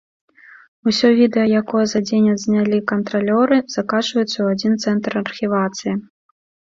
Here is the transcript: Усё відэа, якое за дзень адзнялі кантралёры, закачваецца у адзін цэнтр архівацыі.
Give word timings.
Усё 0.91 1.07
відэа, 1.19 1.43
якое 1.59 1.83
за 1.91 1.99
дзень 2.07 2.29
адзнялі 2.35 2.77
кантралёры, 2.91 3.57
закачваецца 3.75 4.37
у 4.47 4.49
адзін 4.55 4.73
цэнтр 4.87 5.11
архівацыі. 5.23 5.93